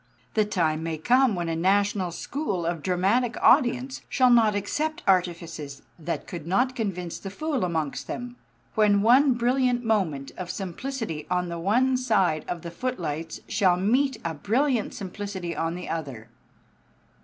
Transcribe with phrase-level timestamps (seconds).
[0.33, 5.83] The time may come when a national school of dramatic audience shall not accept artifices
[5.99, 8.35] that could not convince the fool amongst them;
[8.73, 14.17] when one brilliant moment of simplicity on the one side of the footlights shall meet
[14.25, 16.29] a brilliant simplicity on the other.